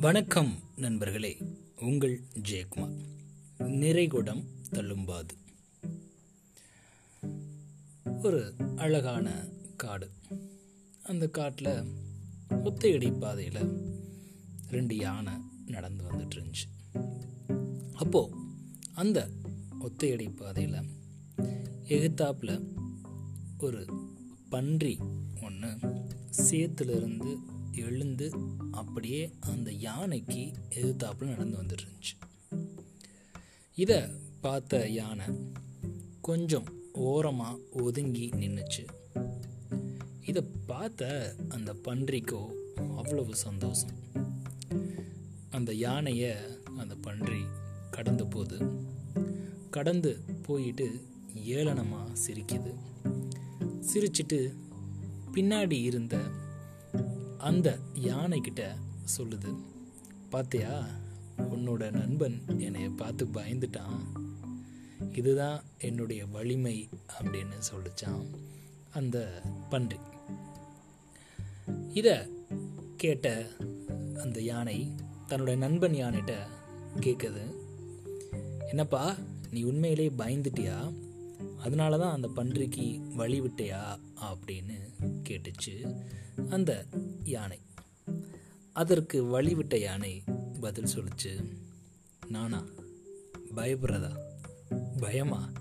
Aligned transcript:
வணக்கம் 0.00 0.58
நண்பர்களே 0.76 1.42
உங்கள் 1.80 2.22
ஜெயக்குமார். 2.48 2.96
நிறைகுடம் 3.58 4.44
தள்ளும்பாது. 4.70 5.28
ஒரு 8.22 8.54
அழகான 8.76 9.48
காடு. 9.76 10.10
அந்த 11.02 11.28
காட்டில் 11.28 11.84
ஒத்தையடி 12.50 13.18
பாதையில் 13.18 13.94
ரெண்டு 14.70 14.96
யானை 14.96 15.32
நடந்து 15.66 16.04
வந்துட்டு 16.04 16.34
இருந்துச்சு. 16.34 16.92
அப்போது 17.92 18.34
அந்த 18.92 19.30
ஒத்தையடி 19.80 20.36
பாதையில் 20.36 20.88
எகுத்தாப்பில் 21.84 22.64
ஒரு 23.58 23.86
பன்றி 24.48 24.98
ஒன்று 25.42 25.78
சேத்துலேருந்து 26.36 27.36
எழுந்து 27.80 28.32
அப்படியே 28.70 29.34
அந்த 29.40 29.72
யானைக்கு 29.72 30.52
எதிர்த்தாப்புல 30.70 31.24
நடந்து 31.24 31.62
வந்துட்டு 31.62 31.86
இருந்துச்சு 31.86 32.16
இதை 33.74 34.00
பார்த்த 34.40 34.88
யானை 34.88 35.26
கொஞ்சம் 36.20 36.68
ஓரமாக 36.92 37.58
ஒதுங்கி 37.72 38.28
நின்றுச்சு 38.28 38.84
இதை 40.20 40.42
பார்த்த 40.66 41.34
அந்த 41.48 41.76
பன்றிக்கோ 41.84 42.46
அவ்வளவு 42.74 43.36
சந்தோஷம். 43.36 43.98
அந்த 45.50 45.74
யானையை 45.74 46.34
அந்த 46.78 46.94
பன்றி 46.94 47.40
கடந்த 47.90 48.24
போது. 48.24 48.58
கடந்து 49.70 50.20
போயிட்டு 50.42 50.86
ஏளனமாக 51.34 52.16
சிரிக்குது. 52.26 52.72
சிரிச்சிட்டு 53.92 54.54
பின்னாடி 55.32 55.82
இருந்த 55.82 56.18
அந்த 57.40 57.78
யானைக்கிட்ட 57.94 58.62
சொல்லுது 59.18 59.56
பார்த்தியா 60.32 60.86
உன்னோட 61.38 61.90
நண்பன் 61.92 62.42
என்னைய 62.58 62.90
பார்த்து 62.90 63.26
பயந்துட்டான். 63.26 64.00
இதுதான் 65.12 65.62
என்னுடைய 65.78 66.26
வலிமை 66.26 66.88
அப்படின்னு 67.20 67.58
சொல்லிச்சான் 67.70 68.24
அந்த 68.90 69.42
பன்றி. 69.68 69.96
இதை 71.92 72.16
கேட்ட 72.96 73.46
அந்த 74.22 74.40
யானை 74.40 74.92
தன்னோட 75.28 75.56
நண்பன் 75.56 75.92
யானைகிட்ட 75.92 76.34
கேட்குது 77.00 77.44
என்னப்பா 78.68 79.16
நீ 79.50 79.62
உண்மையிலே 79.62 80.08
பயந்துட்டியா? 80.18 80.92
அதனால 81.60 81.98
தான் 81.98 82.14
அந்த 82.14 82.28
பன்றிக்கு 82.28 83.14
வழி 83.14 83.40
விட்டையா 83.40 83.98
அப்படின்னு 84.22 84.76
கேட்டுச்சு 85.28 86.02
அந்த 86.48 86.86
யானை. 87.24 87.60
அதற்கு 88.72 89.24
வழிவிட்ட 89.24 89.78
யானை 89.80 90.22
பதில் 90.60 90.94
சொல்லிச்சு 90.94 91.56
நானா 92.28 92.64
பயப்படுறதா? 93.56 94.16
பயமா? 95.00 95.52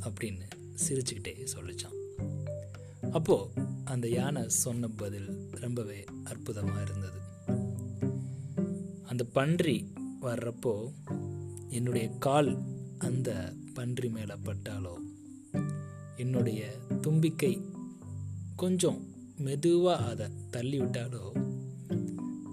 அப்படின்னு 0.00 0.50
சிரிச்சுக்கிட்டே 0.88 1.46
சொல்லிச்சான் 1.54 1.94
அப்போது 3.10 3.50
அந்த 3.84 4.08
யானை 4.08 4.48
சொன்ன 4.48 4.88
பதில் 4.88 5.48
ரொம்பவே 5.50 6.04
அற்புதமாக 6.24 6.82
இருந்தது. 6.82 7.18
அந்த 9.02 9.24
பன்றி 9.24 9.92
வர்றப்போ 10.22 10.92
என்னுடைய 11.68 12.08
கால் 12.08 12.58
அந்த 12.98 13.54
பன்றி 13.74 14.08
மேலே 14.08 14.34
பட்டாலோ 14.34 15.05
என்னுடைய 16.16 16.76
தும்பிக்கை 17.00 17.62
கொஞ்சம் 18.56 19.00
மெதுவாக 19.36 20.04
அதை 20.04 20.26
தள்ளி 20.50 20.80
விட்டாலோ 20.80 21.32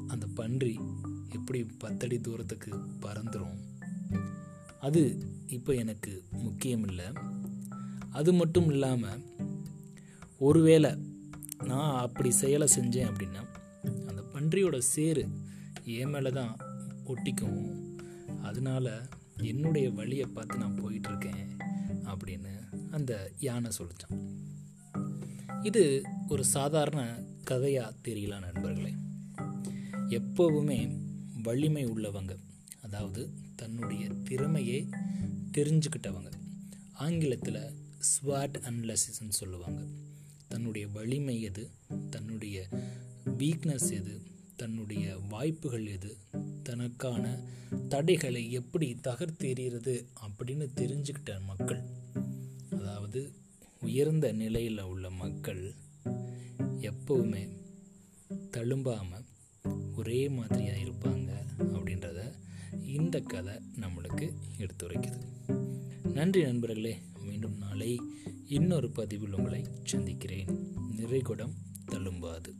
அந்த 0.08 0.28
பன்றி 0.36 0.80
எப்படி 1.30 1.64
பத்தடி 1.78 2.20
தூரத்துக்கு 2.20 2.72
பறந்துடும் 3.02 3.58
அது 4.80 5.20
இப்போ 5.48 5.74
எனக்கு 5.74 6.24
முக்கியம் 6.32 6.88
இல்லை 6.88 7.06
அது 8.10 8.34
மட்டும் 8.34 8.70
இல்லாமல் 8.70 9.22
ஒருவேளை 10.38 10.92
நான் 11.64 12.00
அப்படி 12.00 12.32
செயலை 12.32 12.68
செஞ்சேன் 12.76 13.10
அப்படின்னா 13.10 13.42
அந்த 14.08 14.22
பன்றியோட 14.34 14.78
சேரு 14.78 15.28
என் 15.84 16.10
மேலே 16.10 16.30
தான் 16.30 16.58
ஒட்டிக்கும். 17.06 17.92
அதனால 18.42 19.02
என்னுடைய 19.44 19.92
வழியை 19.92 20.26
பார்த்து 20.26 20.58
நான் 20.58 20.84
போயிட்டுருக்கேன் 20.84 21.58
அப்படின்னு 22.04 22.76
அந்த 22.92 23.32
யானை 23.40 23.72
சொல்லித்தான் 23.72 24.42
இது 25.64 26.02
ஒரு 26.28 26.46
சாதாரண 26.46 27.24
கதையாக 27.44 27.96
தெரியல 28.04 28.40
நண்பர்களே. 28.40 28.94
எப்போவுமே 30.08 30.98
வலிமை 31.44 31.86
உள்ளவங்க 31.86 32.38
அதாவது 32.82 33.30
தன்னுடைய 33.56 34.10
திறமையை 34.24 34.90
தெரிஞ்சுக்கிட்டவங்க 35.52 36.32
ஆங்கிலத்தில் 36.94 37.72
ஸ்வாட் 38.00 38.56
அனலிசிஸ்ன்னு 38.62 39.30
சொல்லுவாங்க. 39.30 39.82
தன்னுடைய 40.48 40.88
வலிமை 40.88 41.42
எது? 41.42 41.70
தன்னுடைய 42.10 42.68
வீக்னஸ் 43.26 43.92
எது? 43.92 44.22
தன்னுடைய 44.56 45.18
வாய்ப்புகள் 45.30 45.86
எது? 45.86 46.18
தனக்கான 46.64 47.44
தடைகளை 47.90 48.52
எப்படி 48.52 48.98
தகர்த்தெறிகிறது 49.04 50.06
அப்படின்னு 50.22 50.68
தெரிஞ்சுக்கிட்ட 50.76 51.42
மக்கள். 51.46 51.82
அதாவது 52.72 53.34
உயர்ந்த 53.82 54.32
நிலையில் 54.32 54.80
உள்ள 54.80 55.10
மக்கள் 55.10 55.74
எப்பவுமே 56.80 57.50
தழும்பாமல் 58.52 59.26
ஒரே 59.96 60.30
மாதிரியாக 60.30 60.78
இருப்பாங்க 60.78 61.32
அப்படின்றத 61.58 62.32
இந்த 62.86 63.20
கதை 63.20 63.54
நம்மளுக்கு 63.76 64.34
எடுத்துரைக்குது. 64.58 65.22
நன்றி 66.14 66.42
நண்பர்களே. 66.42 66.98
மீண்டும் 67.20 67.58
நாளை 67.58 68.02
இன்னொரு 68.48 68.92
பதிவில் 68.92 69.34
உங்களை 69.34 69.66
சந்திக்கிறேன். 69.84 70.48
நிறைகுடம் 70.98 71.54
தழும்பாது. 71.86 72.54